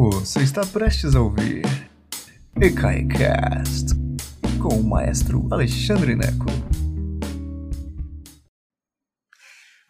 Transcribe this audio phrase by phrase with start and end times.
[0.00, 1.64] Você está prestes a ouvir
[2.62, 3.96] EKAICAST
[4.62, 6.46] com o maestro Alexandre Neco.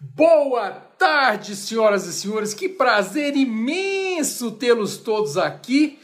[0.00, 2.54] Boa tarde, senhoras e senhores.
[2.54, 5.98] Que prazer imenso tê-los todos aqui.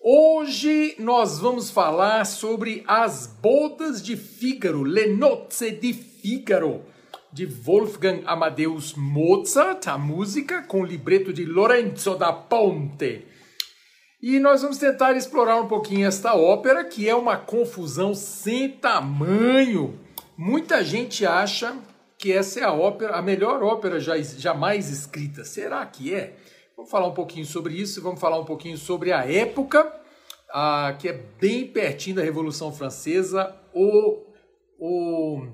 [0.00, 6.82] Hoje nós vamos falar sobre as bodas de Fígaro, Le Nozze di Figaro,
[7.32, 13.31] de Wolfgang Amadeus Mozart, a música com o libreto de Lorenzo da Ponte.
[14.22, 19.98] E nós vamos tentar explorar um pouquinho esta ópera, que é uma confusão sem tamanho.
[20.38, 21.76] Muita gente acha
[22.16, 25.44] que essa é a ópera, a melhor ópera já, jamais escrita.
[25.44, 26.36] Será que é?
[26.76, 29.92] Vamos falar um pouquinho sobre isso, vamos falar um pouquinho sobre a época,
[30.54, 34.22] ah, que é bem pertinho da Revolução Francesa, o,
[34.78, 35.48] o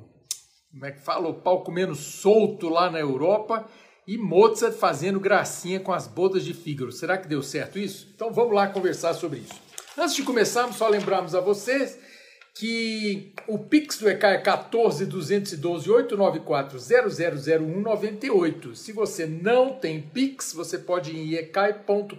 [0.70, 3.66] como é que fala, o palco menos solto lá na Europa,
[4.08, 6.90] e Mozart fazendo gracinha com as bodas de Fígaro.
[6.90, 8.10] Será que deu certo isso?
[8.14, 9.60] Então vamos lá conversar sobre isso.
[9.98, 11.98] Antes de começarmos, só lembrarmos a vocês
[12.54, 18.74] que o Pix do EK é 14 212 894 000198.
[18.74, 22.15] Se você não tem Pix, você pode ir em ecai.com.br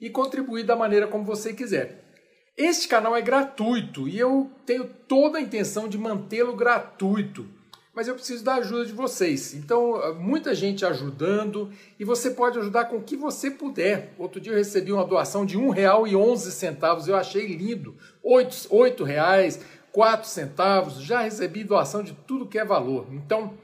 [0.00, 2.02] e contribuir da maneira como você quiser.
[2.56, 7.46] Este canal é gratuito e eu tenho toda a intenção de mantê-lo gratuito
[7.94, 9.54] mas eu preciso da ajuda de vocês.
[9.54, 14.12] Então, ah, muita gente ajudando e você pode ajudar com o que você puder.
[14.18, 17.96] Outro dia eu recebi uma doação de R$ 1,11, eu achei lindo.
[18.22, 19.60] 8 reais,
[19.92, 23.06] 4 centavos, já recebi doação de tudo que é valor.
[23.12, 23.54] Então,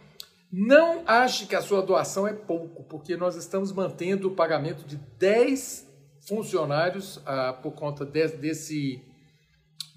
[0.53, 4.97] não ache que a sua doação é pouco, porque nós estamos mantendo o pagamento de
[5.19, 5.89] 10
[6.21, 9.03] funcionários ah, por conta de, desse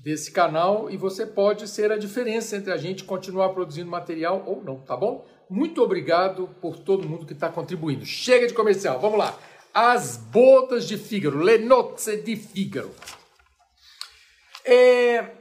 [0.03, 4.61] desse canal e você pode ser a diferença entre a gente continuar produzindo material ou
[4.61, 5.25] não, tá bom?
[5.49, 8.05] Muito obrigado por todo mundo que está contribuindo.
[8.05, 9.39] Chega de comercial, vamos lá.
[9.73, 12.91] As Bodas de Fígaro, Le Nozze di Fígaro.
[14.65, 15.37] É...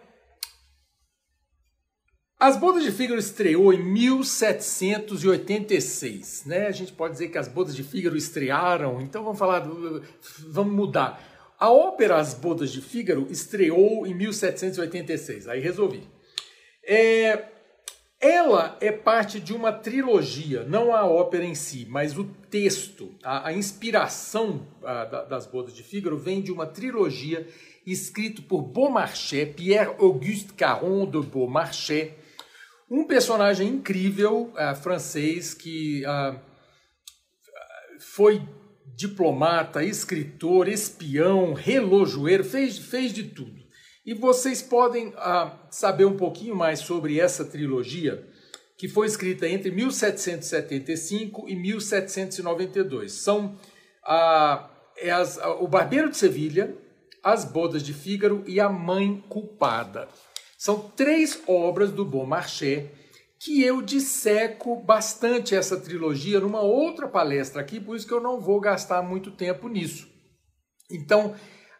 [2.38, 6.66] As Bodas de Fígaro estreou em 1786, né?
[6.66, 9.66] A gente pode dizer que as Bodas de Fígaro estrearam, então vamos falar,
[10.48, 11.31] vamos mudar.
[11.62, 16.02] A ópera As Bodas de Fígaro estreou em 1786, aí resolvi.
[16.84, 17.44] É,
[18.20, 23.46] ela é parte de uma trilogia, não a ópera em si, mas o texto, a,
[23.46, 27.46] a inspiração a, da, das Bodas de Fígaro vem de uma trilogia
[27.86, 32.10] escrito por Beaumarchais, Pierre-Auguste Caron de Beaumarchais,
[32.90, 36.36] um personagem incrível uh, francês que uh,
[38.00, 38.42] foi
[38.96, 43.62] diplomata, escritor, espião, relojoeiro, fez, fez de tudo.
[44.04, 48.26] E vocês podem ah, saber um pouquinho mais sobre essa trilogia,
[48.76, 53.12] que foi escrita entre 1775 e 1792.
[53.12, 53.56] São
[54.04, 56.76] ah, é as, O Barbeiro de Sevilha,
[57.22, 60.08] As Bodas de Fígaro e A Mãe Culpada.
[60.58, 62.88] São três obras do Beaumarchais
[63.44, 68.40] que eu disseco bastante essa trilogia numa outra palestra aqui, por isso que eu não
[68.40, 70.08] vou gastar muito tempo nisso.
[70.88, 71.34] Então,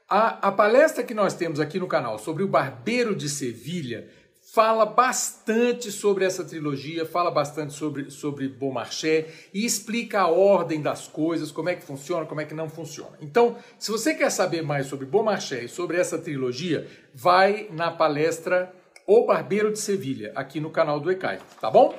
[0.09, 4.11] a, a palestra que nós temos aqui no canal sobre o Barbeiro de Sevilha
[4.53, 11.07] fala bastante sobre essa trilogia, fala bastante sobre, sobre Beaumarchais e explica a ordem das
[11.07, 13.17] coisas, como é que funciona, como é que não funciona.
[13.21, 18.75] Então, se você quer saber mais sobre Beaumarchais, sobre essa trilogia, vai na palestra
[19.07, 21.95] o Barbeiro de Sevilha, aqui no canal do ECAI, tá bom?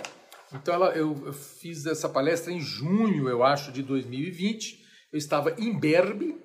[0.53, 4.83] Então ela, eu, eu, fiz essa palestra em junho, eu acho, de 2020.
[5.11, 6.35] Eu estava em Berbe,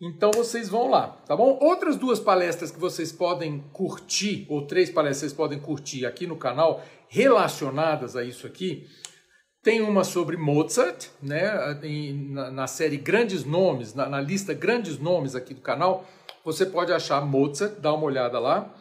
[0.00, 1.58] então vocês vão lá, tá bom?
[1.60, 6.26] Outras duas palestras que vocês podem curtir, ou três palestras que vocês podem curtir aqui
[6.26, 8.86] no canal, relacionadas a isso aqui,
[9.62, 11.52] tem uma sobre Mozart, né?
[12.30, 16.06] Na, na série Grandes Nomes, na, na lista Grandes Nomes aqui do canal,
[16.44, 18.74] você pode achar Mozart, dá uma olhada lá.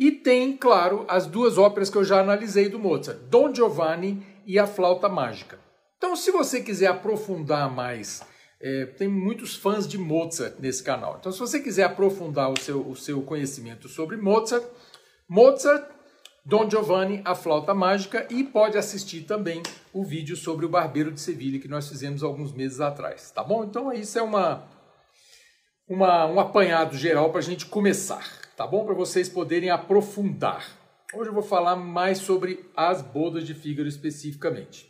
[0.00, 4.58] E tem, claro, as duas óperas que eu já analisei do Mozart, Don Giovanni e
[4.58, 5.58] A Flauta Mágica.
[5.98, 8.22] Então, se você quiser aprofundar mais,
[8.58, 11.18] é, tem muitos fãs de Mozart nesse canal.
[11.20, 14.64] Então, se você quiser aprofundar o seu, o seu conhecimento sobre Mozart,
[15.28, 15.86] Mozart,
[16.46, 19.62] Don Giovanni, A Flauta Mágica e pode assistir também
[19.92, 23.64] o vídeo sobre o Barbeiro de Sevilha que nós fizemos alguns meses atrás, tá bom?
[23.64, 24.64] Então, isso é uma,
[25.86, 28.84] uma um apanhado geral para a gente começar tá bom?
[28.84, 30.78] Para vocês poderem aprofundar.
[31.14, 34.86] Hoje eu vou falar mais sobre as bodas de Fígaro especificamente.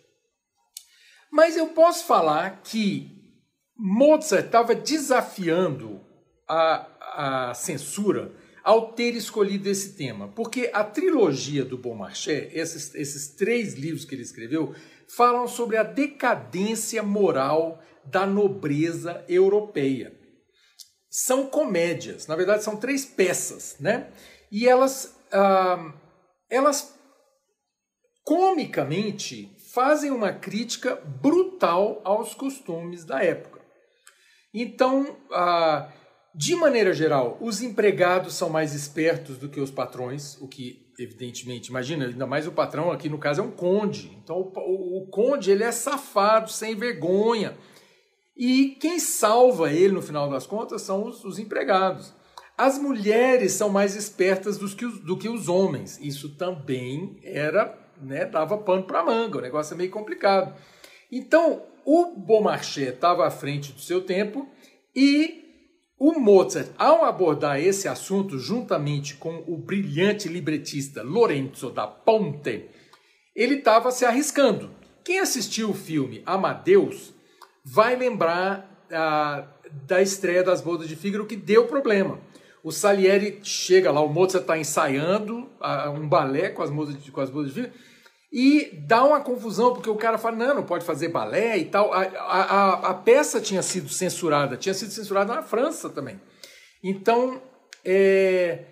[1.30, 3.38] Mas eu posso falar que
[3.78, 6.00] Mozart estava desafiando
[6.48, 8.32] a, a censura
[8.64, 14.16] ao ter escolhido esse tema, porque a trilogia do Beaumarchais, esses, esses três livros que
[14.16, 14.74] ele escreveu,
[15.06, 20.19] falam sobre a decadência moral da nobreza europeia.
[21.10, 24.08] São comédias, na verdade são três peças, né?
[24.50, 25.92] E elas, ah,
[26.48, 26.94] elas
[28.24, 33.60] comicamente fazem uma crítica brutal aos costumes da época.
[34.54, 35.90] Então, ah,
[36.34, 41.70] de maneira geral, os empregados são mais espertos do que os patrões, o que evidentemente,
[41.70, 44.16] imagina, ainda mais o patrão aqui no caso é um conde.
[44.22, 47.56] Então o, o, o conde ele é safado, sem vergonha.
[48.40, 52.14] E quem salva ele no final das contas são os, os empregados.
[52.56, 55.98] As mulheres são mais espertas do que, os, do que os homens.
[56.00, 60.58] Isso também era, né, dava pano para manga, o negócio é meio complicado.
[61.12, 64.48] Então, o Beaumarchais estava à frente do seu tempo
[64.96, 65.44] e
[65.98, 72.70] o Mozart, ao abordar esse assunto juntamente com o brilhante libretista Lorenzo da Ponte,
[73.36, 74.70] ele estava se arriscando.
[75.04, 77.19] Quem assistiu o filme Amadeus
[77.64, 79.46] vai lembrar ah,
[79.86, 82.18] da estreia das Bodas de Fígaro que deu problema.
[82.62, 86.70] O Salieri chega lá, o Mozart está ensaiando ah, um balé com as,
[87.02, 87.74] de, com as Bodas de Fígaro
[88.32, 91.92] e dá uma confusão, porque o cara fala, não, não pode fazer balé e tal.
[91.92, 96.20] A, a, a peça tinha sido censurada, tinha sido censurada na França também.
[96.82, 97.42] Então,
[97.84, 98.66] é,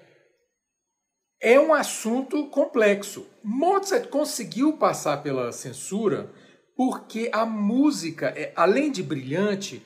[1.40, 3.26] é um assunto complexo.
[3.42, 6.30] Mozart conseguiu passar pela censura
[6.78, 9.82] porque a música, é, além de brilhante,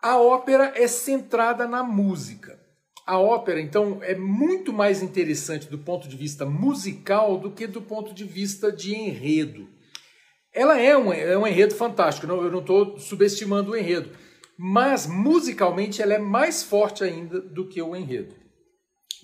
[0.00, 2.56] a ópera é centrada na música.
[3.04, 7.82] A ópera, então, é muito mais interessante do ponto de vista musical do que do
[7.82, 9.68] ponto de vista de enredo.
[10.52, 14.10] Ela é um, é um enredo fantástico, não, eu não estou subestimando o enredo,
[14.56, 18.36] mas musicalmente ela é mais forte ainda do que o enredo.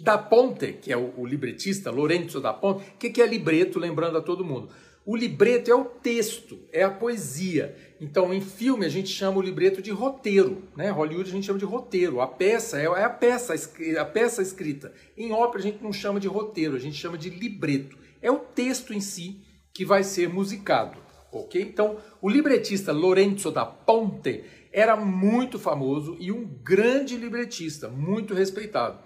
[0.00, 3.78] Da Ponte, que é o, o libretista, Lorenzo da Ponte, o que, que é libreto,
[3.78, 4.68] lembrando a todo mundo?
[5.10, 7.76] O libreto é o texto, é a poesia.
[8.00, 10.68] Então, em filme, a gente chama o libreto de roteiro.
[10.76, 10.88] Né?
[10.88, 12.20] Hollywood a gente chama de roteiro.
[12.20, 13.52] A peça é, é a peça,
[13.98, 14.92] a peça escrita.
[15.16, 17.98] Em ópera, a gente não chama de roteiro, a gente chama de libreto.
[18.22, 19.40] É o texto em si
[19.74, 21.00] que vai ser musicado.
[21.32, 21.60] ok?
[21.60, 29.00] Então, o libretista Lorenzo da Ponte era muito famoso e um grande libretista, muito respeitado.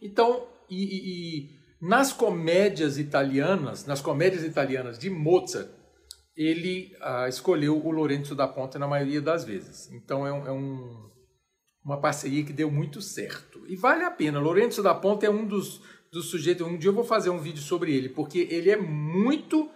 [0.00, 5.68] Então, e, e, e nas comédias italianas, nas comédias italianas de Mozart,
[6.36, 9.90] ele ah, escolheu o Lorenzo da Ponte na maioria das vezes.
[9.92, 11.10] Então é, um, é um,
[11.84, 13.60] uma parceria que deu muito certo.
[13.66, 14.38] E vale a pena.
[14.38, 15.80] Lorenzo da Ponte é um dos,
[16.12, 16.64] dos sujeitos.
[16.64, 19.68] Um dia eu vou fazer um vídeo sobre ele, porque ele é muito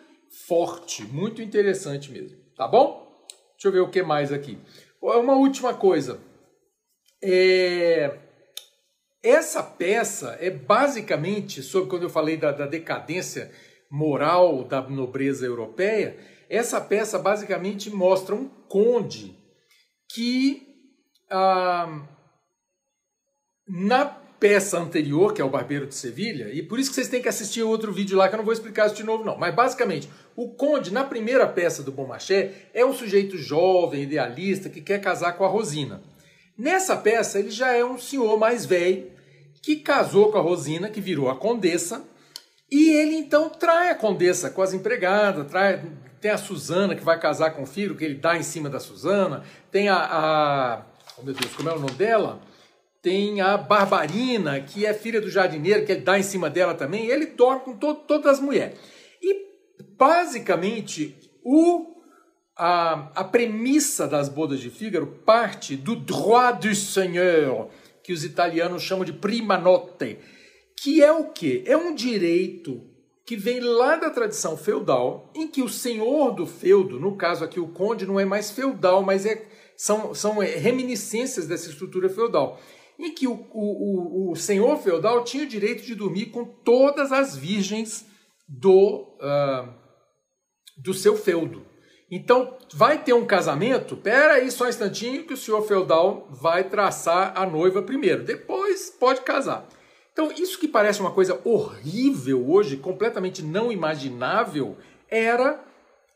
[0.47, 2.39] forte, muito interessante mesmo.
[2.57, 3.27] Tá bom?
[3.55, 4.57] Deixa eu ver o que mais aqui.
[5.01, 6.21] Uma última coisa.
[7.21, 8.21] É,
[9.23, 13.53] essa peça é basicamente sobre quando eu falei da, da decadência
[13.91, 16.17] moral da nobreza europeia.
[16.49, 19.37] Essa peça basicamente mostra um conde
[20.11, 20.67] que
[21.31, 22.03] ah,
[23.69, 27.23] na peça anterior, que é o Barbeiro de Sevilha, e por isso que vocês têm
[27.23, 29.55] que assistir outro vídeo lá que eu não vou explicar isso de novo não, mas
[29.55, 35.01] basicamente, o conde na primeira peça do Beaumarchais é um sujeito jovem, idealista, que quer
[35.01, 36.03] casar com a Rosina.
[36.59, 39.12] Nessa peça, ele já é um senhor mais velho,
[39.63, 42.05] que casou com a Rosina, que virou a condessa,
[42.71, 45.85] e ele então trai a condessa com as empregadas, trai,
[46.21, 48.81] tem a Suzana que vai casar com o filho, que ele dá em cima da
[48.81, 50.83] Suzana, tem a, a
[51.17, 52.41] oh meu Deus, como é o nome dela?
[53.01, 57.07] Tem a Barbarina, que é filha do jardineiro, que ele dá em cima dela também,
[57.07, 58.79] ele dorme com to todas as mulheres.
[59.21, 59.47] E
[59.97, 61.93] basicamente o
[62.57, 67.69] a, a premissa das bodas de Fígaro parte do droit du seigneur,
[68.03, 70.19] que os italianos chamam de prima notte,
[70.77, 71.63] que é o quê?
[71.67, 72.83] É um direito
[73.25, 77.61] que vem lá da tradição feudal, em que o senhor do feudo, no caso aqui
[77.61, 82.61] o conde, não é mais feudal, mas é, são, são reminiscências dessa estrutura feudal,
[82.99, 87.37] em que o, o, o, senhor feudal tinha o direito de dormir com todas as
[87.37, 88.05] virgens
[88.49, 89.73] do, uh,
[90.77, 91.65] do seu feudo.
[92.15, 93.97] Então, vai ter um casamento?
[93.97, 98.23] Pera aí só um instantinho que o senhor feudal vai traçar a noiva primeiro.
[98.23, 99.67] Depois pode casar.
[100.13, 104.77] Então, isso que parece uma coisa horrível hoje, completamente não imaginável,
[105.09, 105.59] era,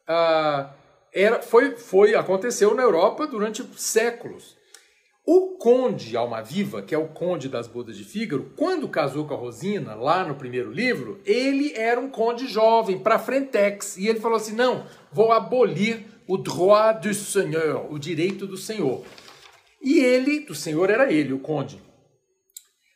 [0.07, 0.69] ah,
[1.15, 4.55] era foi, foi aconteceu na Europa durante séculos.
[5.29, 9.37] O conde Almaviva, que é o conde das bodas de Fígaro, quando casou com a
[9.37, 14.37] Rosina, lá no primeiro livro, ele era um conde jovem, para frentex, e ele falou
[14.37, 14.87] assim: não,
[15.17, 19.03] vou abolir o droit du seigneur, o direito do senhor.
[19.81, 21.81] E ele, do senhor era ele, o conde.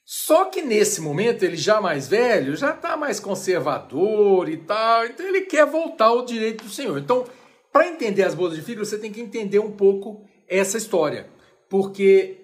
[0.05, 5.27] Só que nesse momento, ele já mais velho, já está mais conservador e tal, então
[5.27, 6.99] ele quer voltar ao direito do Senhor.
[6.99, 7.25] Então,
[7.73, 11.29] para entender as bodas de Fígaro, você tem que entender um pouco essa história,
[11.69, 12.39] porque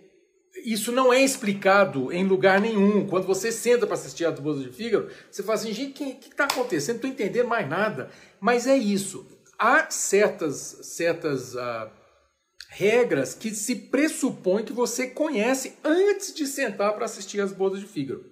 [0.64, 3.06] isso não é explicado em lugar nenhum.
[3.06, 6.28] Quando você senta para assistir a Bodas de Fígaro, você fala assim, gente, o que
[6.28, 7.02] está acontecendo?
[7.02, 8.10] Não estou entendendo mais nada.
[8.40, 9.26] Mas é isso.
[9.58, 11.90] Há certas, certas uh,
[12.68, 17.86] regras que se pressupõe que você conhece antes de sentar para assistir as Bodas de
[17.86, 18.24] Fígaro.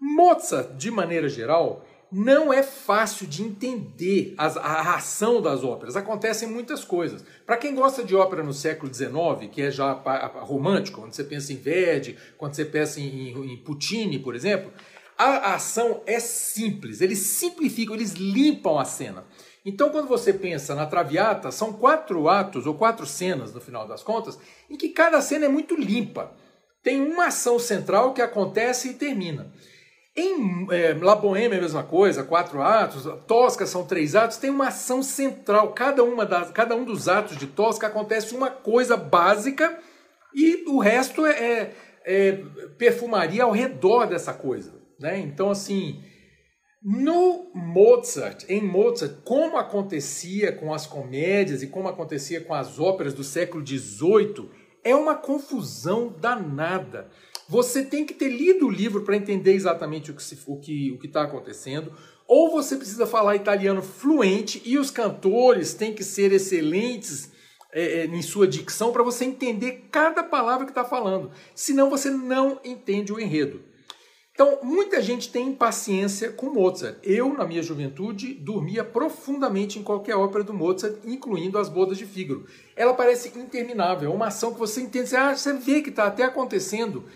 [0.00, 5.96] Mozart, de maneira geral, não é fácil de entender as, a ação das óperas.
[5.96, 7.24] Acontecem muitas coisas.
[7.44, 9.92] Para quem gosta de ópera no século XIX, que é já
[10.40, 14.72] romântico, quando você pensa em Verdi, quando você pensa em, em Puccini, por exemplo,
[15.18, 17.00] a ação é simples.
[17.00, 19.26] Eles simplificam, eles limpam a cena.
[19.64, 24.02] Então, quando você pensa na Traviata, são quatro atos ou quatro cenas, no final das
[24.02, 24.38] contas,
[24.70, 26.32] em que cada cena é muito limpa.
[26.82, 29.52] Tem uma ação central que acontece e termina.
[30.16, 34.50] Em é, La Boheme é a mesma coisa, quatro atos, Tosca são três atos, tem
[34.50, 35.72] uma ação central.
[35.72, 39.78] Cada, uma das, cada um dos atos de Tosca acontece uma coisa básica
[40.34, 41.74] e o resto é, é,
[42.04, 42.32] é
[42.76, 44.72] perfumaria ao redor dessa coisa.
[44.98, 45.18] Né?
[45.18, 46.02] Então, assim,
[46.82, 53.12] no Mozart, em Mozart, como acontecia com as comédias e como acontecia com as óperas
[53.12, 54.48] do século XVIII,
[54.84, 57.10] é uma confusão danada.
[57.48, 60.92] Você tem que ter lido o livro para entender exatamente o que está o que,
[60.92, 61.92] o que tá acontecendo,
[62.26, 67.32] ou você precisa falar italiano fluente e os cantores têm que ser excelentes
[67.72, 71.30] é, é, em sua dicção para você entender cada palavra que está falando.
[71.54, 73.62] Senão você não entende o enredo.
[74.40, 76.96] Então, muita gente tem impaciência com Mozart.
[77.02, 82.06] Eu, na minha juventude, dormia profundamente em qualquer ópera do Mozart, incluindo as bodas de
[82.06, 82.46] Fígaro.
[82.76, 86.22] Ela parece interminável, é uma ação que você entende, ah, você vê que está até
[86.22, 87.06] acontecendo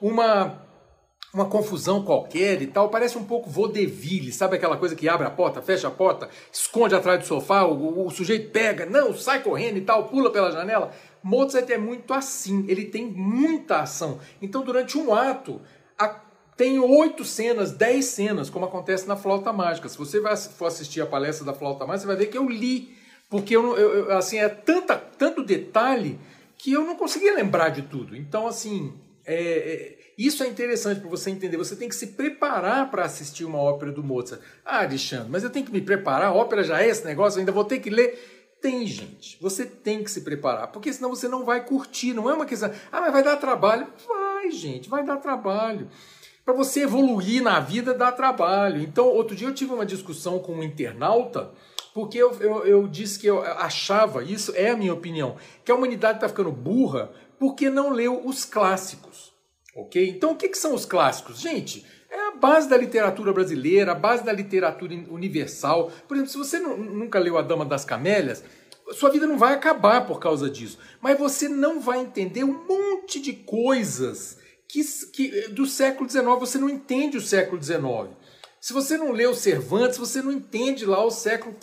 [0.00, 0.60] uma
[1.32, 5.30] uma confusão qualquer e tal, parece um pouco vaudeville, sabe aquela coisa que abre a
[5.30, 9.78] porta, fecha a porta, esconde atrás do sofá, o, o, sujeito pega, não, sai correndo
[9.78, 10.90] e tal, pula pela janela.
[11.22, 14.18] Mozart é muito assim, ele tem muita ação.
[14.42, 15.62] Então, durante um ato,
[15.98, 16.20] a,
[16.62, 19.88] tem oito cenas, dez cenas, como acontece na Flauta Mágica.
[19.88, 22.48] Se você vai, for assistir a palestra da Flauta Mágica, você vai ver que eu
[22.48, 22.96] li,
[23.28, 26.20] porque eu, eu, assim, é tanta, tanto detalhe
[26.56, 28.14] que eu não conseguia lembrar de tudo.
[28.14, 28.94] Então, assim,
[29.26, 31.56] é, é, isso é interessante para você entender.
[31.56, 34.40] Você tem que se preparar para assistir uma ópera do Mozart.
[34.64, 36.28] Ah, Alexandre, mas eu tenho que me preparar.
[36.28, 38.54] A ópera já é esse negócio, eu ainda vou ter que ler.
[38.60, 39.36] Tem, gente.
[39.40, 42.14] Você tem que se preparar, porque senão você não vai curtir.
[42.14, 42.70] Não é uma questão.
[42.92, 43.88] Ah, mas vai dar trabalho.
[44.06, 45.90] Vai, gente, vai dar trabalho.
[46.44, 48.82] Para você evoluir na vida, dá trabalho.
[48.82, 51.52] Então, outro dia eu tive uma discussão com um internauta
[51.94, 55.74] porque eu, eu, eu, disse que eu achava, isso é a minha opinião, que a
[55.74, 59.32] humanidade está ficando burra porque não leu os clássicos.
[59.74, 60.08] Ok?
[60.08, 61.40] Então, o que, que são os clássicos?
[61.40, 65.90] Gente, é a base da literatura brasileira, a base da literatura universal.
[66.06, 68.44] Por exemplo, se você nunca leu A Dama das Camélias,
[68.92, 70.78] sua vida não vai acabar por causa disso.
[71.00, 74.38] Mas você não vai entender um monte de coisas
[74.72, 76.24] que, que do século XIX.
[76.40, 78.16] Você não entende o século XIX.
[78.60, 81.54] Se você não leu Cervantes, você não entende lá o século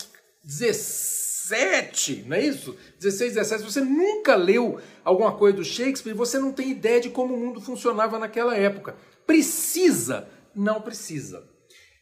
[0.48, 2.76] XVI 17, não é isso?
[3.00, 7.34] 16, 17, você nunca leu alguma coisa do Shakespeare, você não tem ideia de como
[7.34, 8.96] o mundo funcionava naquela época.
[9.26, 10.28] Precisa?
[10.56, 11.44] Não precisa.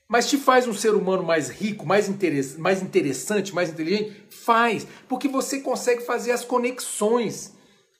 [0.07, 4.25] Mas te faz um ser humano mais rico, mais, interess mais interessante, mais inteligente?
[4.29, 7.53] Faz, porque você consegue fazer as conexões.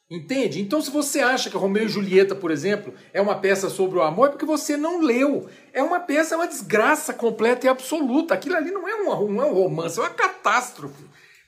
[0.10, 0.62] Entende?
[0.62, 4.02] Então, se você acha que Romeu e Julieta, por exemplo, é uma peça sobre o
[4.02, 5.50] amor, é porque você não leu.
[5.74, 8.34] É uma peça, é uma desgraça completa e absoluta.
[8.34, 11.04] Aquilo ali não é um, não é um romance, é uma catástrofe.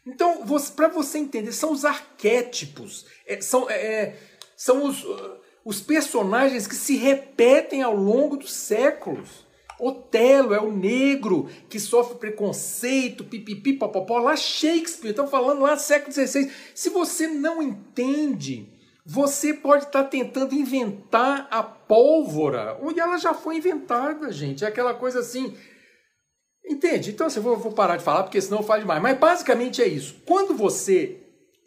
[0.06, 0.44] Então,
[0.76, 4.16] para você entender, são os arquétipos, é, são, é, é,
[4.58, 9.48] são os, uh, os personagens que se repetem ao longo dos séculos.
[9.80, 16.12] Otelo é o negro que sofre preconceito, pipipi, popopó, lá Shakespeare, estão falando lá século
[16.12, 16.52] XVI.
[16.76, 18.68] Se você não entende,
[19.06, 24.64] você pode estar tá tentando inventar a pólvora, onde ela já foi inventada, gente.
[24.64, 25.56] É aquela coisa assim,
[26.70, 27.10] Entende?
[27.10, 29.02] Então, assim, eu vou, vou parar de falar porque senão eu falo demais.
[29.02, 30.18] Mas basicamente é isso.
[30.24, 31.18] Quando você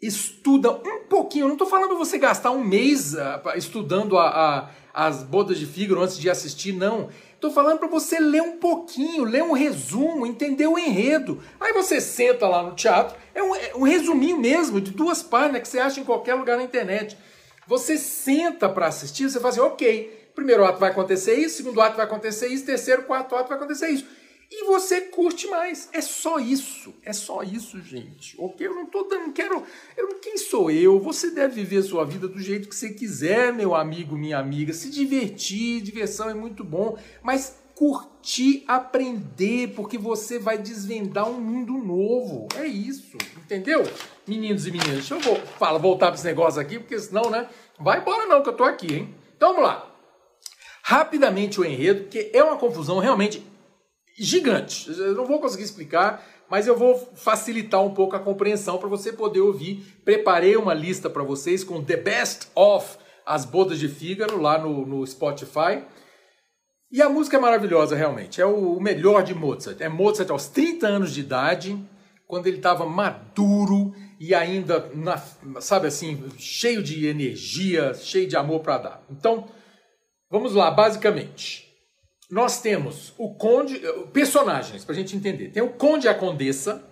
[0.01, 4.69] estuda um pouquinho, eu não estou falando você gastar um mês uh, estudando a, a,
[4.93, 7.09] as bodas de Fígaro antes de assistir, não.
[7.43, 11.43] Estou falando para você ler um pouquinho, ler um resumo, entender o enredo.
[11.59, 15.61] Aí você senta lá no teatro, é um, é um resuminho mesmo, de duas páginas
[15.61, 17.17] que você acha em qualquer lugar na internet.
[17.67, 21.97] Você senta para assistir, você fala assim, ok, primeiro ato vai acontecer isso, segundo ato
[21.97, 24.05] vai acontecer isso, terceiro, quarto ato vai acontecer isso
[24.55, 25.89] e você curte mais.
[25.91, 26.93] É só isso.
[27.03, 28.35] É só isso, gente.
[28.39, 28.65] Ok?
[28.65, 29.63] Eu não tô dando, quero.
[29.97, 30.99] Eu, quem sou eu?
[30.99, 34.73] Você deve viver sua vida do jeito que você quiser, meu amigo, minha amiga.
[34.73, 41.73] Se divertir, diversão é muito bom, mas curtir, aprender, porque você vai desvendar um mundo
[41.73, 42.47] novo.
[42.55, 43.83] É isso, entendeu?
[44.27, 47.47] meninos e meninas, deixa eu vou, fala, voltar para esse negócio aqui, porque senão, né?
[47.79, 49.15] Vai embora não, que eu tô aqui, hein?
[49.35, 49.89] Então vamos lá.
[50.81, 53.45] Rapidamente o enredo, porque é uma confusão realmente
[54.17, 54.89] gigante.
[54.89, 59.11] Eu não vou conseguir explicar, mas eu vou facilitar um pouco a compreensão para você
[59.11, 59.83] poder ouvir.
[60.05, 64.85] Preparei uma lista para vocês com The Best of as Bodas de Fígaro lá no,
[64.85, 65.83] no Spotify.
[66.91, 68.39] E a música é maravilhosa, realmente.
[68.39, 69.81] É o melhor de Mozart.
[69.81, 71.75] É Mozart aos 30 anos de idade,
[72.27, 75.17] quando ele estava maduro e ainda, na,
[75.59, 79.03] sabe assim, cheio de energia, cheio de amor para dar.
[79.09, 79.47] Então,
[80.29, 81.62] vamos lá, basicamente.
[82.33, 83.79] Nós temos o conde,
[84.11, 85.51] personagens, para a gente entender.
[85.51, 86.83] Tem o conde e a condessa,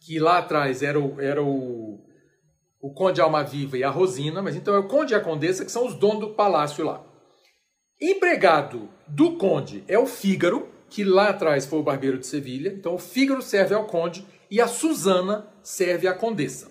[0.00, 2.00] que lá atrás era o, era o,
[2.80, 5.70] o conde Almaviva e a Rosina, mas então é o conde e a condessa que
[5.70, 7.04] são os donos do palácio lá.
[8.00, 12.70] Empregado do conde é o Fígaro, que lá atrás foi o barbeiro de Sevilha.
[12.70, 16.70] Então o Fígaro serve ao conde e a Susana serve à condessa.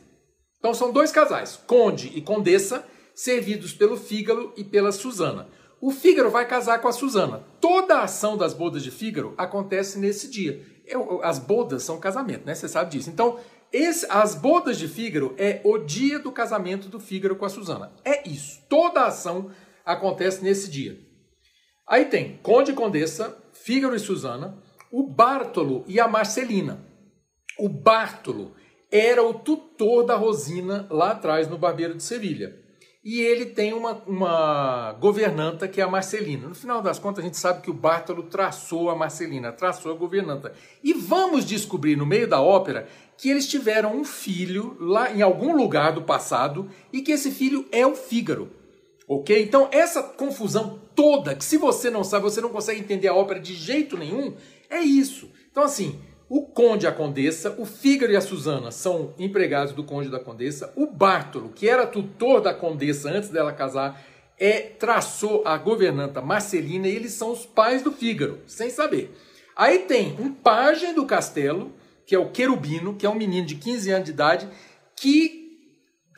[0.58, 2.84] Então são dois casais, conde e condessa,
[3.14, 5.48] servidos pelo Fígaro e pela Susana.
[5.80, 7.44] O Fígaro vai casar com a Susana.
[7.62, 10.66] Toda a ação das bodas de Fígaro acontece nesse dia.
[11.22, 12.56] As bodas são casamento, né?
[12.56, 13.10] Você sabe disso.
[13.10, 13.40] Então,
[13.72, 17.92] esse, as bodas de Fígaro é o dia do casamento do Fígaro com a Susana.
[18.04, 18.62] É isso.
[18.68, 19.52] Toda a ação
[19.86, 20.98] acontece nesse dia.
[21.86, 24.58] Aí tem Conde e Condessa, Fígaro e Susana,
[24.92, 26.84] o Bartolo e a Marcelina.
[27.60, 28.56] O Bartolo
[28.92, 32.67] era o tutor da Rosina lá atrás no Barbeiro de Sevilha.
[33.10, 36.46] E ele tem uma, uma governanta que é a Marcelina.
[36.46, 39.96] No final das contas, a gente sabe que o Bartolo traçou a Marcelina, traçou a
[39.96, 40.52] governanta.
[40.84, 42.86] E vamos descobrir no meio da ópera
[43.18, 47.66] que eles tiveram um filho lá em algum lugar do passado e que esse filho
[47.72, 48.52] é o Fígaro.
[49.08, 49.42] Ok?
[49.42, 53.40] Então, essa confusão toda, que se você não sabe, você não consegue entender a ópera
[53.40, 54.36] de jeito nenhum,
[54.70, 55.32] é isso.
[55.50, 55.98] Então, assim,
[56.30, 60.12] o conde e a condessa, o Fígaro e a Susana são empregados do conde e
[60.12, 64.02] da condessa, o Bartolo, que era tutor da condessa antes dela casar,
[64.38, 69.16] é traçou a governanta Marcelina e eles são os pais do Fígaro, sem saber.
[69.56, 71.72] Aí tem um pajem do castelo,
[72.06, 74.48] que é o Querubino, que é um menino de 15 anos de idade,
[74.96, 75.48] que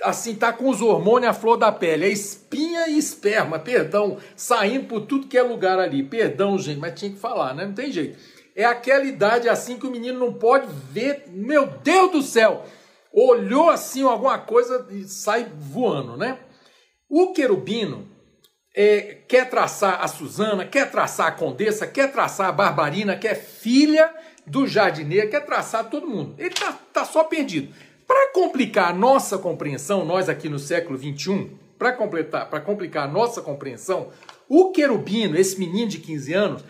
[0.03, 4.85] assim, tá com os hormônios à flor da pele, é espinha e esperma, perdão, saindo
[4.85, 6.03] por tudo que é lugar ali.
[6.03, 7.65] Perdão, gente, mas tinha que falar, né?
[7.65, 8.17] Não tem jeito.
[8.55, 12.65] É aquela idade assim que o menino não pode ver, meu Deus do céu!
[13.11, 16.37] Olhou assim alguma coisa e sai voando, né?
[17.09, 18.07] O querubino
[18.75, 23.33] é, quer traçar a Susana, quer traçar a Condessa, quer traçar a Barbarina, que é
[23.33, 24.13] filha
[24.45, 26.35] do jardineiro, quer traçar todo mundo.
[26.37, 27.73] Ele tá, tá só perdido.
[28.07, 33.11] Para complicar a nossa compreensão, nós aqui no século 21, para completar, para complicar a
[33.11, 34.11] nossa compreensão,
[34.47, 36.63] o querubino, esse menino de 15 anos,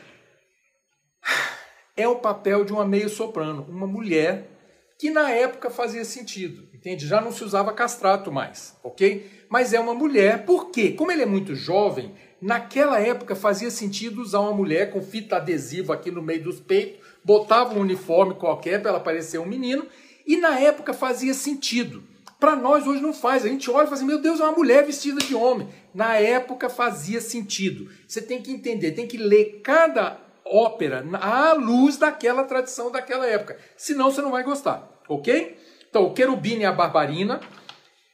[1.99, 4.49] é o papel de uma meio-soprano, uma mulher
[4.97, 7.05] que na época fazia sentido, entende?
[7.05, 9.29] Já não se usava castrato mais, ok?
[9.49, 10.91] Mas é uma mulher, por quê?
[10.91, 15.93] Como ele é muito jovem, naquela época fazia sentido usar uma mulher com fita adesiva
[15.93, 19.85] aqui no meio dos peitos, botava um uniforme qualquer para ela parecer um menino
[20.25, 22.03] e na época fazia sentido.
[22.39, 23.43] Para nós hoje não faz.
[23.43, 25.67] A gente olha e fala assim, meu Deus, é uma mulher vestida de homem.
[25.93, 27.89] Na época fazia sentido.
[28.07, 33.57] Você tem que entender, tem que ler cada ópera à luz daquela tradição daquela época.
[33.77, 35.57] Senão você não vai gostar, ok?
[35.89, 37.39] Então, o Querubino e a Barbarina.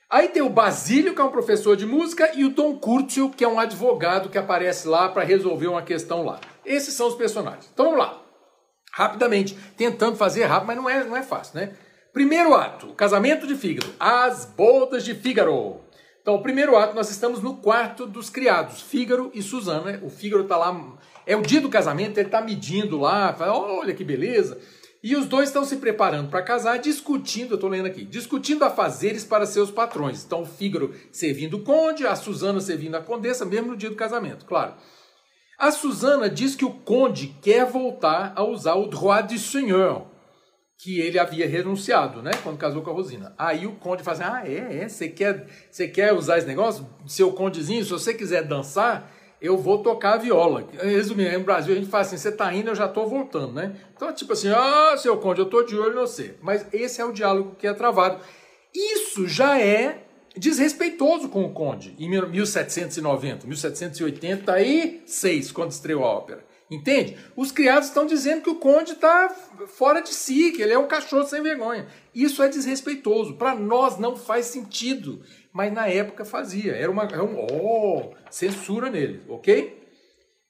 [0.09, 3.43] Aí tem o Basílio, que é um professor de música, e o Dom Curtio, que
[3.43, 6.39] é um advogado que aparece lá para resolver uma questão lá.
[6.65, 7.69] Esses são os personagens.
[7.73, 8.21] Então vamos lá.
[8.93, 11.73] Rapidamente, tentando fazer rápido, mas não é, não é fácil, né?
[12.13, 15.81] Primeiro ato, casamento de Fígaro, as bodas de Fígaro.
[16.25, 19.99] Então, o primeiro ato, nós estamos no quarto dos criados, Fígaro e Susana.
[20.01, 23.93] O Fígaro está lá, é o dia do casamento, ele está medindo lá, fala, olha
[23.93, 24.57] que beleza.
[25.03, 29.23] E os dois estão se preparando para casar, discutindo, eu estou lendo aqui, discutindo afazeres
[29.23, 30.25] para seus patrões.
[30.25, 33.95] Então, o Fígaro servindo o conde, a Susana servindo a condessa, mesmo no dia do
[33.95, 34.73] casamento, claro.
[35.59, 40.07] A Susana diz que o conde quer voltar a usar o droit de seigneur,
[40.85, 42.29] que ele havia renunciado, né?
[42.43, 43.33] Quando casou com a Rosina.
[43.39, 46.87] Aí o conde fala assim: Ah, é, é, você quer, você quer usar esse negócio?
[47.07, 50.63] Seu condezinho, se você quiser dançar, eu vou tocar a viola.
[50.79, 53.75] Resumindo, no Brasil a gente fala assim: você tá indo, eu já tô voltando, né?
[53.95, 56.35] Então, tipo assim, ah, seu conde, eu tô de olho em você.
[56.39, 58.23] Mas esse é o diálogo que é travado.
[58.71, 60.03] Isso já é
[60.37, 66.45] desrespeitoso com o conde em 1790, 1786, quando estreou a ópera.
[66.69, 67.17] Entende?
[67.35, 69.29] Os criados estão dizendo que o conde está
[69.67, 71.87] fora de si, que ele é um cachorro sem vergonha.
[72.13, 73.35] Isso é desrespeitoso.
[73.35, 75.21] Para nós não faz sentido.
[75.53, 76.73] Mas na época fazia.
[76.73, 77.03] Era uma.
[77.03, 79.85] Era um, oh, censura nele, ok?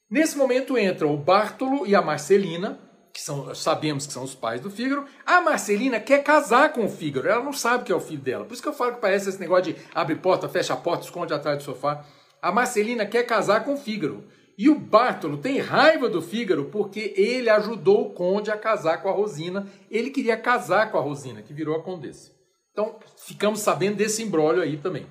[0.09, 2.79] Nesse momento entram o Bartolo e a Marcelina,
[3.11, 5.05] que são, sabemos que são os pais do Fígaro.
[5.25, 8.45] A Marcelina quer casar com o Fígaro, ela não sabe que é o filho dela.
[8.45, 11.03] Por isso que eu falo que parece esse negócio de abre porta, fecha a porta,
[11.03, 12.05] esconde atrás do sofá.
[12.41, 14.23] A Marcelina quer casar com o Fígaro.
[14.57, 19.09] E o Bartolo tem raiva do Fígaro porque ele ajudou o conde a casar com
[19.09, 19.67] a Rosina.
[19.91, 22.31] Ele queria casar com a Rosina, que virou a condessa.
[22.71, 25.05] Então, ficamos sabendo desse embrólio aí também.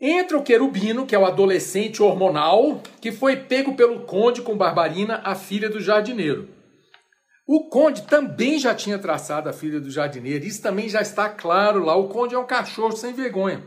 [0.00, 5.20] Entra o querubino, que é o adolescente hormonal, que foi pego pelo conde com Barbarina,
[5.24, 6.48] a filha do jardineiro.
[7.46, 11.82] O conde também já tinha traçado a filha do jardineiro, isso também já está claro
[11.82, 11.96] lá.
[11.96, 13.64] O conde é um cachorro sem vergonha.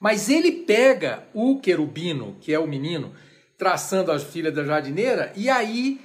[0.00, 3.14] Mas ele pega o querubino, que é o menino,
[3.58, 6.00] traçando a filha da jardineira, e aí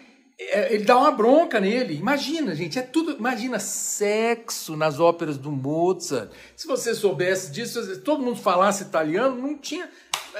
[0.50, 1.96] é, ele dá uma bronca nele.
[1.96, 3.12] Imagina, gente, é tudo.
[3.12, 6.32] Imagina sexo nas óperas do Mozart.
[6.56, 9.88] Se você soubesse disso, se todo mundo falasse italiano, não tinha,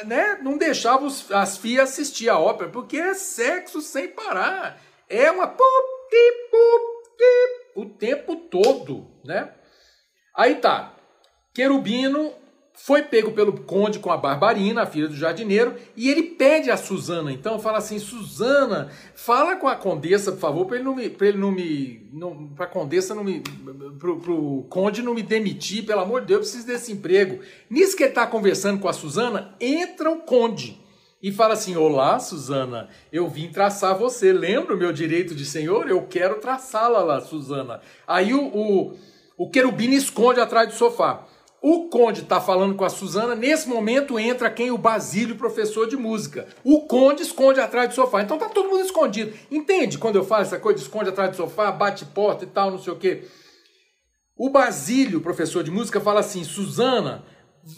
[0.06, 0.40] né?
[0.42, 4.82] Não deixava os, as filhas assistir a ópera, porque é sexo sem parar.
[5.08, 5.56] É uma
[7.76, 9.54] o tempo todo, né?
[10.36, 10.96] Aí tá.
[11.54, 12.34] Querubino
[12.74, 16.78] foi pego pelo conde com a Barbarina, a filha do jardineiro, e ele pede a
[16.78, 21.10] Susana, então, fala assim, Susana, fala com a condessa, por favor, para ele não me,
[21.10, 22.10] para ele não me,
[22.56, 23.42] para a condessa não me,
[24.00, 27.40] pro, pro conde não me demitir, pelo amor de Deus, eu preciso desse emprego.
[27.70, 30.82] Nisso que ele está conversando com a Susana, entra o conde
[31.22, 35.88] e fala assim, olá, Susana, eu vim traçar você, lembra o meu direito de senhor?
[35.88, 37.80] Eu quero traçá-la lá, Susana.
[38.08, 38.98] Aí o, o,
[39.38, 39.52] o
[39.92, 41.28] esconde atrás do sofá.
[41.62, 44.72] O Conde está falando com a Suzana, nesse momento entra quem?
[44.72, 46.48] O Basílio, professor de música.
[46.64, 48.24] O Conde esconde atrás do sofá.
[48.24, 49.32] Então tá todo mundo escondido.
[49.52, 52.72] Entende quando eu falo essa coisa de esconde atrás do sofá, bate porta e tal,
[52.72, 53.26] não sei o quê?
[54.36, 57.24] O Basílio, professor de música, fala assim: Suzana,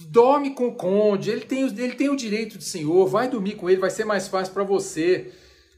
[0.09, 3.69] dorme com o Conde, ele tem, ele tem o direito de senhor, vai dormir com
[3.69, 5.33] ele, vai ser mais fácil para você.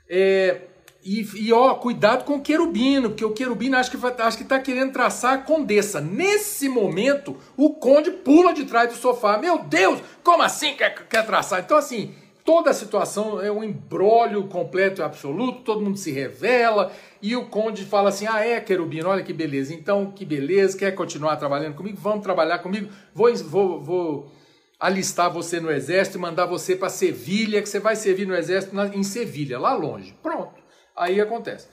[0.08, 0.62] É,
[1.06, 4.60] e, e, ó, cuidado com o querubino, porque o querubino acho que acho que está
[4.60, 6.02] querendo traçar a condessa.
[6.02, 9.38] Nesse momento, o conde pula de trás do sofá.
[9.38, 11.60] Meu Deus, como assim quer, quer traçar?
[11.60, 16.92] Então, assim, toda a situação é um embrólio completo e absoluto, todo mundo se revela,
[17.22, 20.96] e o conde fala assim: ah, é, querubino, olha que beleza, então que beleza, quer
[20.96, 22.00] continuar trabalhando comigo?
[22.02, 24.32] Vamos trabalhar comigo, vou, vou, vou
[24.80, 28.76] alistar você no exército e mandar você para Sevilha, que você vai servir no exército
[28.92, 30.16] em Sevilha, lá longe.
[30.24, 30.65] Pronto.
[30.96, 31.68] Aí acontece.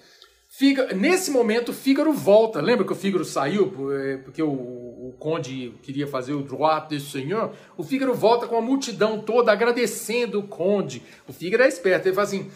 [0.55, 2.61] Figa, nesse momento, Fígaro volta.
[2.61, 7.11] Lembra que o Fígaro saiu é, porque o, o conde queria fazer o droit desse
[7.11, 7.53] senhor?
[7.77, 11.03] O Fígaro volta com a multidão toda agradecendo o conde.
[11.27, 12.51] O Fígaro é esperto, ele fala assim: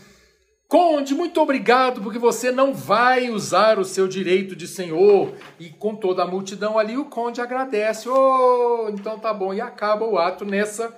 [0.68, 5.32] Conde, muito obrigado porque você não vai usar o seu direito de senhor.
[5.60, 8.08] E com toda a multidão ali, o conde agradece.
[8.08, 9.54] Oh, então tá bom.
[9.54, 10.94] E acaba o ato nessa,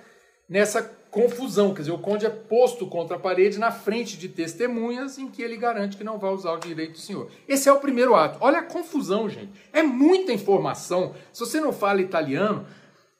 [0.49, 5.19] nessa confusão, quer dizer, o conde é posto contra a parede na frente de testemunhas
[5.19, 7.31] em que ele garante que não vai usar o direito do senhor.
[7.47, 8.39] Esse é o primeiro ato.
[8.41, 9.53] Olha a confusão, gente.
[9.73, 11.15] É muita informação.
[11.33, 12.67] Se você não fala italiano,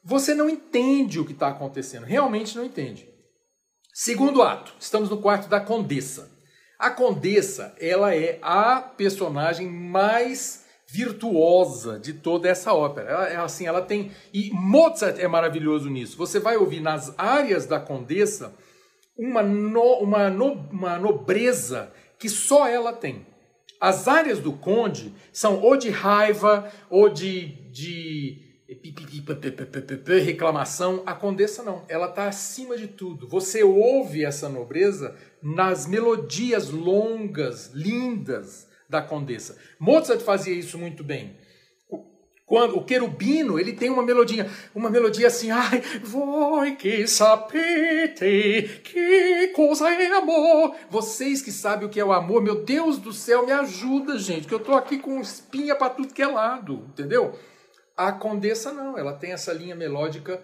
[0.03, 2.05] você não entende o que está acontecendo.
[2.05, 3.07] Realmente não entende.
[3.93, 6.31] Segundo ato, estamos no quarto da condessa.
[6.77, 13.09] A condessa, ela é a personagem mais virtuosa de toda essa ópera.
[13.09, 16.17] Ela, é assim, ela tem e Mozart é maravilhoso nisso.
[16.17, 18.53] Você vai ouvir nas áreas da Condessa
[19.15, 23.27] uma, no, uma, no, uma nobreza que só ela tem.
[23.79, 28.41] As áreas do Conde são ou de raiva ou de, de
[30.25, 31.03] reclamação.
[31.05, 33.27] A Condessa não, ela está acima de tudo.
[33.27, 39.57] Você ouve essa nobreza nas melodias longas, lindas da condessa.
[39.79, 41.37] Mozart fazia isso muito bem.
[42.49, 49.49] Quando o querubino, ele tem uma melodia, uma melodia assim, ai, voi que sapete que
[49.49, 50.75] coisa é amor.
[50.89, 54.47] Vocês que sabem o que é o amor, meu Deus do céu, me ajuda, gente,
[54.47, 57.37] que eu tô aqui com espinha para tudo que é lado, entendeu?
[57.95, 60.43] A condessa não, ela tem essa linha melódica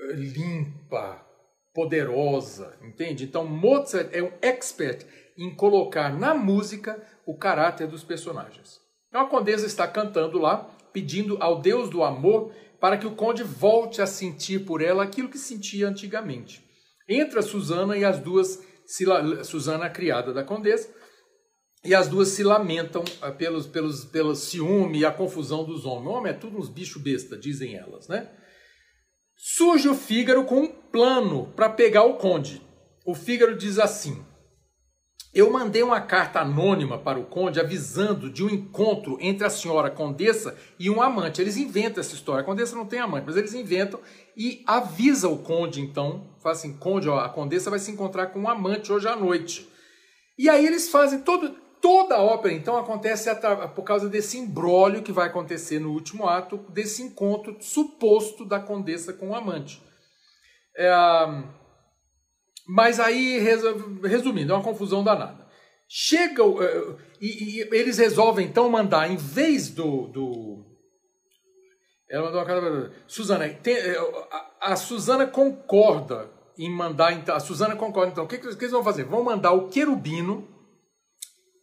[0.00, 1.24] eh, limpa,
[1.72, 3.22] poderosa, entende?
[3.22, 5.06] Então Mozart é um expert
[5.38, 8.80] em colocar na música o caráter dos personagens.
[9.08, 13.42] Então a condesa está cantando lá, pedindo ao Deus do amor para que o conde
[13.42, 16.62] volte a sentir por ela aquilo que sentia antigamente.
[17.08, 18.62] Entra Susana e as duas,
[19.44, 20.88] Susana a criada da condesa,
[21.84, 26.06] e as duas se lamentam ah, pelos, pelos, pelo ciúme e a confusão dos homens.
[26.06, 28.30] O homem é tudo uns bicho besta, dizem elas, né?
[29.36, 32.62] Surge o Fígaro com um plano para pegar o conde.
[33.04, 34.24] O Fígaro diz assim:
[35.34, 39.90] eu mandei uma carta anônima para o conde avisando de um encontro entre a senhora
[39.90, 41.40] condessa e um amante.
[41.40, 42.42] Eles inventam essa história.
[42.42, 43.98] A condessa não tem amante, mas eles inventam
[44.36, 48.40] e avisa o conde então, fala assim, conde, ó, a condessa vai se encontrar com
[48.40, 49.68] um amante hoje à noite.
[50.38, 53.28] E aí eles fazem todo Toda a ópera, então, acontece
[53.74, 59.12] por causa desse imbróglio que vai acontecer no último ato, desse encontro suposto da condessa
[59.12, 59.82] com o amante.
[60.74, 60.90] É,
[62.66, 63.38] mas aí,
[64.02, 65.44] resumindo, é uma confusão danada.
[65.88, 66.42] Chega.
[66.42, 70.08] É, e, e, eles resolvem então mandar, em vez do.
[70.08, 70.64] do
[72.08, 73.98] ela mandou uma carta Suzana, tem, é,
[74.30, 77.12] a, a Suzana concorda em mandar.
[77.12, 78.24] Então, a Suzana concorda, então.
[78.24, 79.04] O que, que eles vão fazer?
[79.04, 80.53] Vão mandar o querubino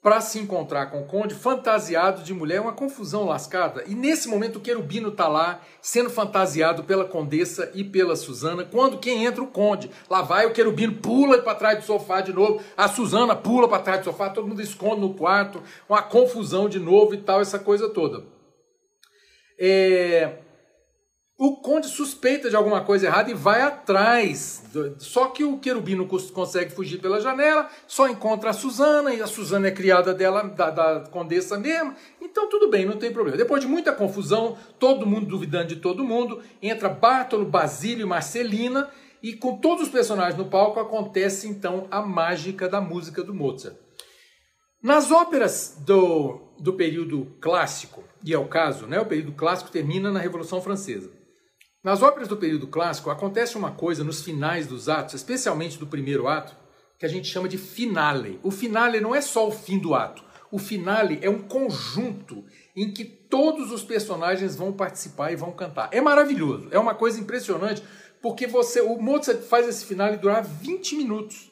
[0.02, 3.84] para se encontrar com o conde fantasiado de mulher, uma confusão lascada.
[3.86, 8.98] E nesse momento o querubino está lá, sendo fantasiado pela condessa e pela Suzana, quando
[8.98, 9.92] quem entra o conde.
[10.10, 13.84] Lá vai o querubino, pula para trás do sofá de novo, a Suzana pula para
[13.84, 17.60] trás do sofá, todo mundo esconde no quarto, uma confusão de novo e tal, essa
[17.60, 18.26] coisa toda.
[19.60, 20.40] É...
[21.44, 24.64] O conde suspeita de alguma coisa errada e vai atrás.
[25.00, 29.68] Só que o querubino consegue fugir pela janela, só encontra a Suzana, e a Suzana
[29.68, 31.96] é criada dela, da, da condessa mesmo.
[32.22, 33.38] Então tudo bem, não tem problema.
[33.38, 38.88] Depois de muita confusão, todo mundo duvidando de todo mundo, entra Bartolo, Basílio e Marcelina,
[39.24, 43.76] e com todos os personagens no palco acontece então a mágica da música do Mozart.
[44.80, 50.12] Nas óperas do, do período clássico, e é o caso, né, o período clássico termina
[50.12, 51.20] na Revolução Francesa.
[51.84, 56.28] Nas óperas do período clássico acontece uma coisa nos finais dos atos, especialmente do primeiro
[56.28, 56.56] ato,
[57.00, 58.40] que a gente chama de finale.
[58.44, 60.24] O finale não é só o fim do ato.
[60.52, 65.90] O finale é um conjunto em que todos os personagens vão participar e vão cantar.
[65.92, 67.82] É maravilhoso, é uma coisa impressionante,
[68.22, 71.51] porque você, o Mozart faz esse finale durar 20 minutos.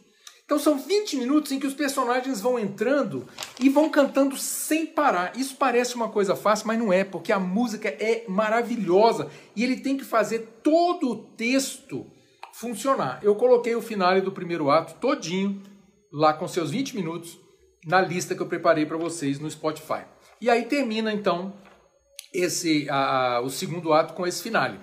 [0.49, 3.27] Então são 20 minutos em que os personagens vão entrando
[3.59, 5.37] e vão cantando sem parar.
[5.37, 9.75] Isso parece uma coisa fácil, mas não é, porque a música é maravilhosa e ele
[9.75, 12.07] tem que fazer todo o texto
[12.51, 13.19] funcionar.
[13.21, 15.61] Eu coloquei o finale do primeiro ato todinho
[16.11, 17.39] lá com seus 20 minutos
[17.85, 20.01] na lista que eu preparei para vocês no Spotify.
[20.41, 21.53] E aí termina então
[22.33, 24.79] esse a, o segundo ato com esse finale.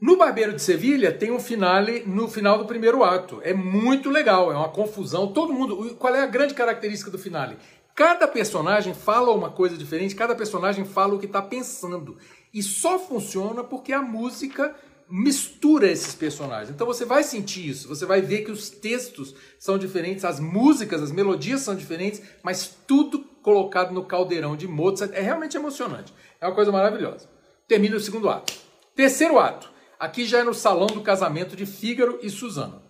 [0.00, 3.40] No Barbeiro de Sevilha tem um finale no final do primeiro ato.
[3.44, 5.30] É muito legal, é uma confusão.
[5.30, 5.94] Todo mundo.
[5.96, 7.58] Qual é a grande característica do finale?
[7.94, 12.16] Cada personagem fala uma coisa diferente, cada personagem fala o que está pensando.
[12.54, 14.74] E só funciona porque a música
[15.10, 16.70] mistura esses personagens.
[16.70, 21.02] Então você vai sentir isso, você vai ver que os textos são diferentes, as músicas,
[21.02, 26.14] as melodias são diferentes, mas tudo colocado no caldeirão de Mozart é realmente emocionante.
[26.40, 27.28] É uma coisa maravilhosa.
[27.68, 28.54] Termina o segundo ato.
[28.94, 29.69] Terceiro ato.
[30.00, 32.80] Aqui já é no salão do casamento de Fígaro e Suzana.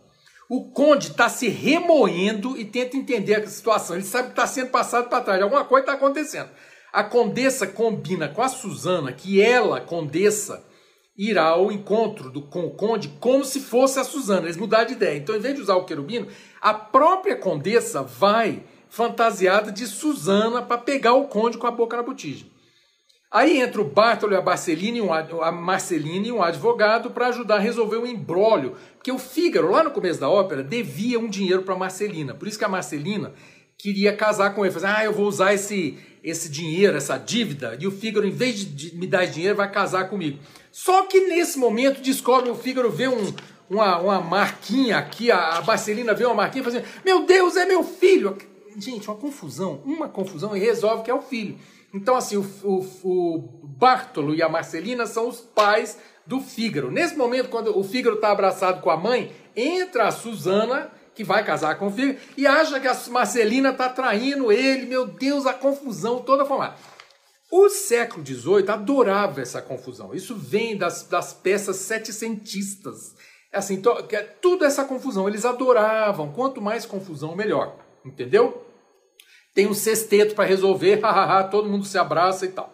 [0.48, 3.96] O conde está se remoendo e tenta entender a situação.
[3.96, 6.50] Ele sabe que está sendo passado para trás, alguma coisa está acontecendo.
[6.92, 10.64] A condessa combina com a Suzana que ela, condessa,
[11.18, 14.46] irá ao encontro do, com o conde como se fosse a Suzana.
[14.46, 15.18] Eles mudaram de ideia.
[15.18, 16.28] Então, em vez de usar o querubino,
[16.60, 22.04] a própria condessa vai fantasiada de Suzana para pegar o conde com a boca na
[22.04, 22.46] botija.
[23.32, 27.56] Aí entra o Bartolo e a Marcelina, um, a Marcelina e um advogado para ajudar
[27.56, 31.62] a resolver o embrólio, porque o Fígaro, lá no começo da ópera, devia um dinheiro
[31.62, 32.34] para Marcelina.
[32.34, 33.32] Por isso que a Marcelina
[33.78, 34.74] queria casar com ele.
[34.74, 38.64] Fazer, ah, eu vou usar esse, esse dinheiro, essa dívida, e o Fígaro, em vez
[38.64, 40.40] de, me dar dinheiro, vai casar comigo.
[40.72, 43.32] Só que nesse momento descobre, o Fígaro vê um,
[43.70, 47.64] uma, uma marquinha aqui, a, a Marcelina vê uma marquinha fala assim, meu Deus, é
[47.64, 48.36] meu filho!
[48.76, 51.56] Gente, uma confusão, uma confusão, e resolve que é o filho.
[51.92, 56.90] Então, assim, o, o, o Bartolo e a Marcelina são os pais do Fígaro.
[56.90, 61.44] Nesse momento, quando o Fígaro está abraçado com a mãe, entra a Suzana, que vai
[61.44, 64.86] casar com o Fígaro, e acha que a Marcelina está traindo ele.
[64.86, 66.76] Meu Deus, a confusão toda formada.
[67.50, 70.14] O século XVIII adorava essa confusão.
[70.14, 73.16] Isso vem das, das peças setecentistas.
[73.52, 75.28] É assim, to, é tudo essa confusão.
[75.28, 76.32] Eles adoravam.
[76.32, 77.76] Quanto mais confusão, melhor.
[78.04, 78.64] Entendeu?
[79.54, 81.00] Tem um sexteto para resolver,
[81.50, 82.72] todo mundo se abraça e tal.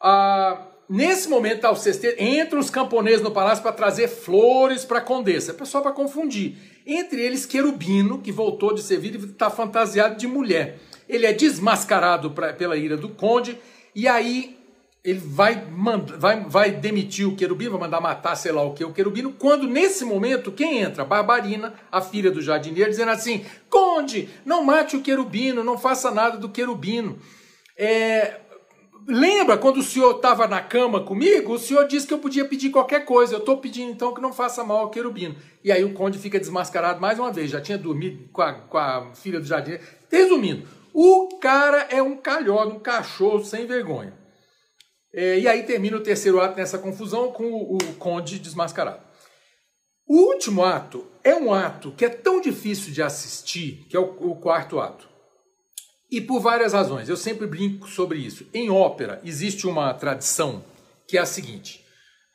[0.00, 4.98] Ah, nesse momento, tá, o sexteto, entram os camponeses no palácio para trazer flores para
[4.98, 6.56] a condessa, só para confundir.
[6.86, 10.78] Entre eles, Querubino, que voltou de Sevilha e está fantasiado de mulher.
[11.08, 13.58] Ele é desmascarado pra, pela ira do conde,
[13.94, 14.59] e aí
[15.02, 18.84] ele vai, manda, vai, vai demitir o querubino, vai mandar matar sei lá o que
[18.84, 21.04] o querubino, quando nesse momento quem entra?
[21.04, 26.36] Barbarina, a filha do jardineiro, dizendo assim: Conde, não mate o querubino, não faça nada
[26.36, 27.18] do querubino.
[27.78, 28.40] É,
[29.08, 31.54] lembra quando o senhor estava na cama comigo?
[31.54, 33.34] O senhor disse que eu podia pedir qualquer coisa.
[33.34, 35.34] Eu estou pedindo então que não faça mal ao querubino.
[35.64, 37.50] E aí o conde fica desmascarado mais uma vez.
[37.50, 39.82] Já tinha dormido com a, com a filha do jardineiro.
[40.10, 44.20] Resumindo, o cara é um calhordo, um cachorro sem vergonha.
[45.12, 49.02] É, e aí termina o terceiro ato nessa confusão com o, o conde desmascarado.
[50.06, 54.30] O último ato é um ato que é tão difícil de assistir, que é o,
[54.30, 55.08] o quarto ato.
[56.10, 58.46] E por várias razões, eu sempre brinco sobre isso.
[58.52, 60.64] Em ópera, existe uma tradição
[61.06, 61.84] que é a seguinte: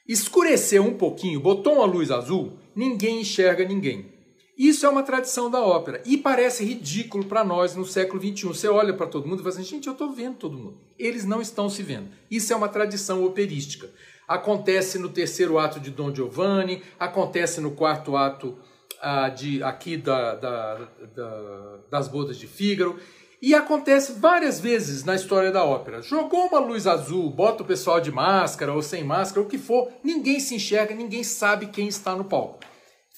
[0.08, 4.15] escureceu um pouquinho, botou uma luz azul, ninguém enxerga ninguém.
[4.58, 8.48] Isso é uma tradição da ópera e parece ridículo para nós no século XXI.
[8.48, 10.78] Você olha para todo mundo e fala assim: gente, eu estou vendo todo mundo.
[10.98, 12.08] Eles não estão se vendo.
[12.32, 13.90] Isso é uma tradição operística.
[14.28, 18.58] Acontece no terceiro ato de Dom Giovanni, acontece no quarto ato
[19.02, 22.98] ah, de, aqui da, da, da, das bodas de Fígaro.
[23.42, 26.02] E acontece várias vezes na história da ópera.
[26.02, 29.92] Jogou uma luz azul, bota o pessoal de máscara ou sem máscara, o que for,
[30.04, 32.60] ninguém se enxerga, ninguém sabe quem está no palco.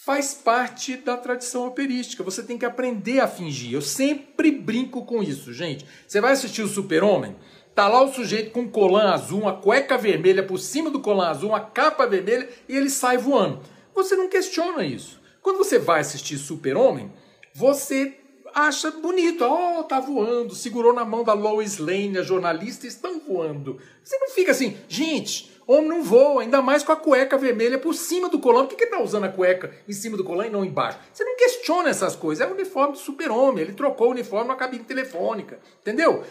[0.06, 2.24] Faz parte da tradição operística.
[2.24, 3.74] Você tem que aprender a fingir.
[3.74, 5.86] Eu sempre brinco com isso, gente.
[6.08, 7.36] Você vai assistir o Super-Homem?
[7.74, 11.30] Tá lá o sujeito com um colã azul, uma cueca vermelha por cima do colã
[11.30, 13.60] azul, uma capa vermelha e ele sai voando.
[13.96, 15.20] Você não questiona isso.
[15.42, 17.12] Quando você vai assistir Super-Homem,
[17.54, 18.18] você
[18.54, 19.44] acha bonito.
[19.44, 23.80] Oh, tá voando, segurou na mão da Lois Lane, a jornalista, estão voando.
[24.04, 27.94] Você não fica assim, gente, homem não voa, ainda mais com a cueca vermelha por
[27.94, 28.66] cima do colã.
[28.66, 30.98] Por que, que tá usando a cueca em cima do colã e não embaixo?
[31.14, 32.46] Você não questiona essas coisas.
[32.46, 36.24] É o uniforme do super-homem, ele trocou o uniforme na cabine telefônica, entendeu?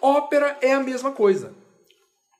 [0.00, 1.54] Ópera é a mesma coisa.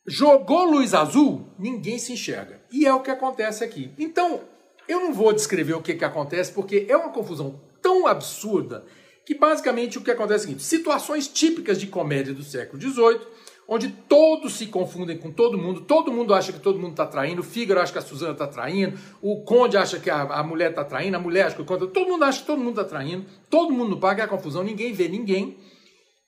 [0.06, 2.60] Jogou luz azul, ninguém se enxerga.
[2.70, 3.92] E é o que acontece aqui.
[3.98, 4.42] Então,
[4.86, 8.84] eu não vou descrever o que, que acontece, porque é uma confusão tão absurda
[9.24, 13.20] que basicamente o que acontece é o seguinte: situações típicas de comédia do século XVIII,
[13.68, 17.40] onde todos se confundem com todo mundo, todo mundo acha que todo mundo está traindo,
[17.40, 20.70] o Fígaro acha que a Suzana está traindo, o Conde acha que a, a mulher
[20.70, 21.88] está traindo, a mulher acha que o Conde.
[21.88, 25.08] Todo mundo acha que todo mundo está traindo, todo mundo paga a confusão, ninguém vê
[25.08, 25.58] ninguém.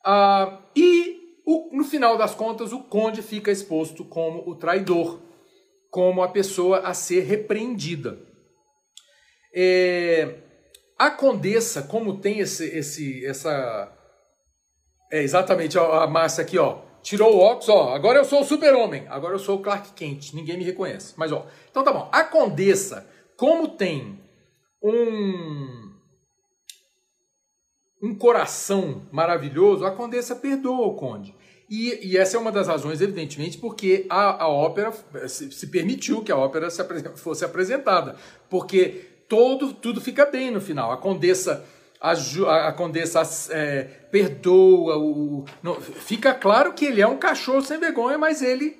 [0.05, 5.20] Ah, e o, no final das contas, o Conde fica exposto como o traidor,
[5.90, 8.18] como a pessoa a ser repreendida.
[9.55, 10.42] É,
[10.98, 13.94] a Condessa, como tem esse, esse essa.
[15.11, 16.88] É exatamente a Márcia aqui, ó.
[17.02, 17.94] Tirou o óculos, ó.
[17.94, 19.06] Agora eu sou o super-homem.
[19.08, 20.34] Agora eu sou o Clark Kent.
[20.34, 21.14] Ninguém me reconhece.
[21.16, 21.46] Mas, ó.
[21.70, 22.08] Então tá bom.
[22.12, 23.06] A Condessa,
[23.37, 24.20] como tem
[24.82, 25.88] um.
[28.00, 31.34] Um coração maravilhoso, a Condessa perdoa o Conde.
[31.68, 34.90] E, e, essa é uma das razões, evidentemente, porque a, a ópera
[35.28, 36.82] se, se, permitiu que a ópera se,
[37.16, 38.16] fosse apresentada.
[38.48, 40.90] Porque todo, tudo fica bem no final.
[40.90, 41.64] A condessa
[42.00, 47.78] a, a condessa é, perdoa, o, não, fica claro que ele é um cachorro sem
[47.78, 48.76] vergonha, mas ele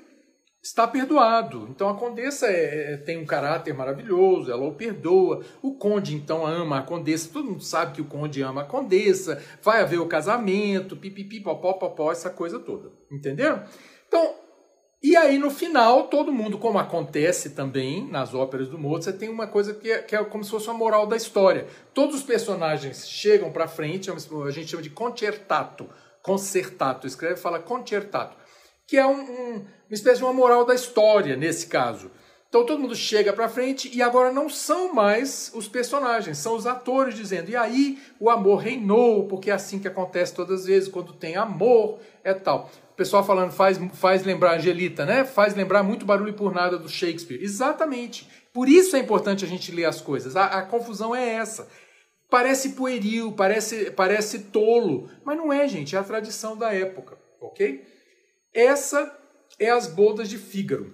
[0.62, 1.66] está perdoado.
[1.70, 5.44] Então a condessa é, é, tem um caráter maravilhoso, ela o perdoa.
[5.62, 9.42] O conde então ama a condessa, todo mundo sabe que o conde ama a condessa,
[9.62, 12.90] vai haver o casamento, pipipi, popó, popó, essa coisa toda.
[13.11, 13.62] Entenderam?
[14.07, 14.35] Então
[15.00, 19.46] e aí, no final, todo mundo, como acontece também nas óperas do Mozart, tem uma
[19.46, 21.68] coisa que é, que é como se fosse uma moral da história.
[21.94, 25.88] Todos os personagens chegam para frente, é a gente chama de concertato,
[26.20, 28.37] concertato, escreve e fala concertato,
[28.88, 32.11] que é um, um, uma espécie de uma moral da história, nesse caso.
[32.48, 36.66] Então todo mundo chega para frente e agora não são mais os personagens, são os
[36.66, 37.50] atores dizendo.
[37.50, 41.37] E aí o amor reinou, porque é assim que acontece todas as vezes, quando tem
[41.37, 45.24] amor, é tal pessoal falando faz, faz lembrar Angelita, né?
[45.24, 47.40] Faz lembrar muito barulho por nada do Shakespeare.
[47.40, 48.28] Exatamente.
[48.52, 50.34] Por isso é importante a gente ler as coisas.
[50.34, 51.70] A, a confusão é essa.
[52.28, 55.94] Parece pueril, parece, parece tolo, mas não é, gente.
[55.94, 57.82] É a tradição da época, ok?
[58.52, 59.16] Essa
[59.61, 60.92] é as bodas de Fígaro,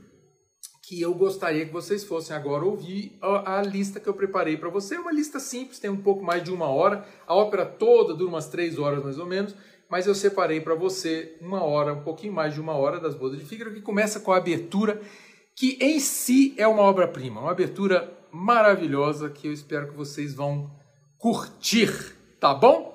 [0.87, 4.69] que eu gostaria que vocês fossem agora ouvir a, a lista que eu preparei para
[4.69, 4.97] você.
[4.97, 7.05] É uma lista simples, tem um pouco mais de uma hora.
[7.27, 9.57] A ópera toda dura umas três horas mais ou menos
[9.95, 13.39] mas eu separei para você uma hora, um pouquinho mais de uma hora das bodas
[13.39, 15.01] de Fígaro, que começa com a abertura,
[15.55, 20.69] que em si é uma obra-prima, uma abertura maravilhosa que eu espero que vocês vão
[21.17, 21.93] curtir,
[22.41, 22.93] tá bom?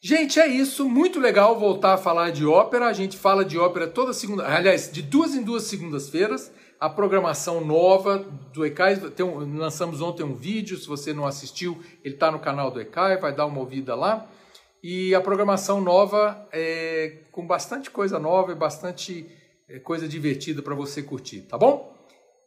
[0.00, 2.86] Gente, é isso, muito legal voltar a falar de ópera.
[2.86, 6.52] A gente fala de ópera toda segunda, aliás, de duas em duas segundas-feiras.
[6.78, 8.18] A programação nova
[8.52, 12.70] do ECAI, um, lançamos ontem um vídeo, se você não assistiu, ele está no canal
[12.70, 14.30] do ECAI, vai dar uma ouvida lá.
[14.82, 19.26] E a programação nova é com bastante coisa nova e bastante
[19.68, 21.94] é, coisa divertida para você curtir, tá bom?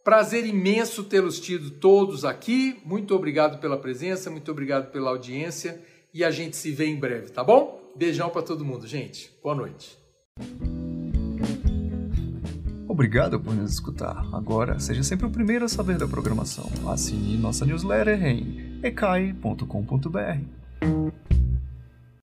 [0.04, 2.82] Prazer imenso tê-los tido todos aqui.
[2.84, 5.80] Muito obrigado pela presença, muito obrigado pela audiência
[6.14, 7.92] e a gente se vê em breve, tá bom?
[7.96, 9.32] Beijão para todo mundo, gente.
[9.42, 9.98] Boa noite.
[12.88, 14.24] Obrigado por nos escutar.
[14.34, 16.70] Agora, seja sempre o primeiro a saber da programação.
[16.88, 20.44] Assine nossa newsletter em ecai.com.br.